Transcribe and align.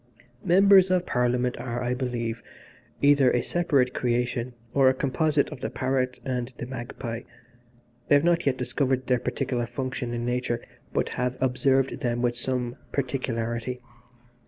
"Members 0.43 0.89
of 0.89 1.05
Parliament 1.05 1.59
are, 1.59 1.83
I 1.83 1.93
believe, 1.93 2.41
either 3.03 3.29
a 3.29 3.43
separate 3.43 3.93
creation 3.93 4.55
or 4.73 4.89
a 4.89 4.95
composite 4.95 5.51
of 5.51 5.61
the 5.61 5.69
parrot 5.69 6.19
and 6.25 6.51
the 6.57 6.65
magpie. 6.65 7.21
I 8.09 8.13
have 8.15 8.23
not 8.23 8.47
yet 8.47 8.57
discovered 8.57 9.05
their 9.05 9.19
particular 9.19 9.67
function 9.67 10.11
in 10.11 10.25
nature 10.25 10.59
but 10.91 11.09
have 11.09 11.37
observed 11.39 11.99
them 11.99 12.23
with 12.23 12.35
some 12.35 12.77
particularity. 12.91 13.79